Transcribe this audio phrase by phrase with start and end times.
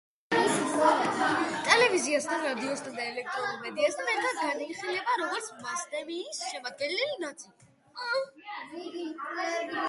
[1.65, 7.71] ტელევიზიასთან, რადიოსთან და ელექტრონულ მედიასთან ერთად განიხილება, როგორც მასმედიის შემადგენელი ნაწილი.